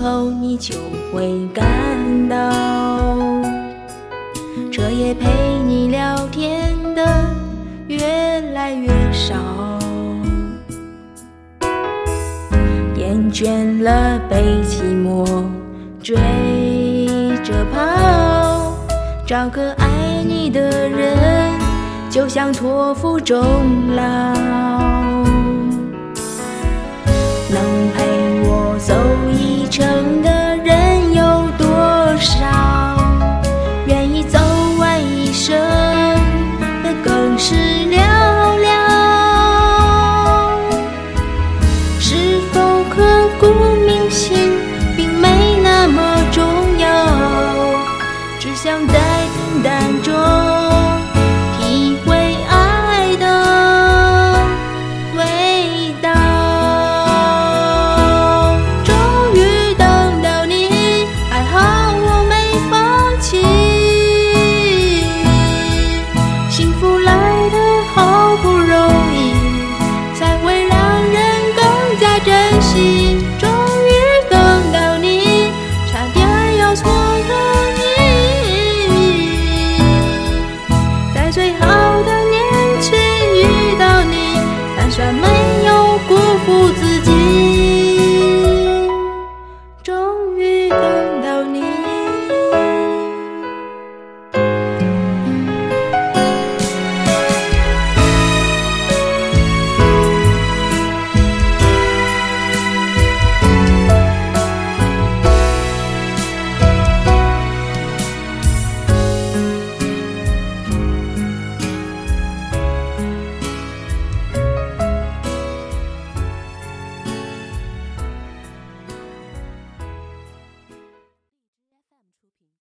[0.00, 0.76] 口，你就
[1.12, 1.66] 会感
[2.28, 2.52] 到，
[4.70, 5.28] 彻夜陪
[5.66, 7.04] 你聊天的
[7.88, 9.34] 越来越少。
[12.96, 15.26] 厌倦了被寂寞
[16.00, 16.16] 追
[17.42, 18.72] 着跑，
[19.26, 21.52] 找个爱你的人，
[22.08, 23.36] 就像托付终
[23.96, 24.87] 老。
[42.88, 43.46] 刻骨
[43.86, 44.47] 铭心